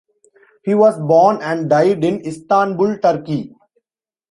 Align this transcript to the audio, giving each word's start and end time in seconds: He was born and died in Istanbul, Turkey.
He 0.63 0.73
was 0.73 0.97
born 0.97 1.43
and 1.43 1.69
died 1.69 2.03
in 2.03 2.25
Istanbul, 2.25 2.97
Turkey. 2.97 3.53